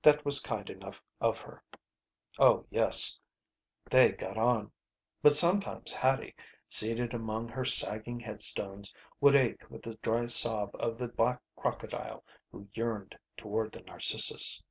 [0.00, 1.62] That was kind enough of her.
[2.38, 3.20] Oh yes,
[3.90, 4.72] they got on.
[5.20, 6.34] But sometimes Hattie,
[6.66, 12.24] seated among her sagging headstones, would ache with the dry sob of the black crocodile
[12.50, 14.62] who yearned toward the narcissus....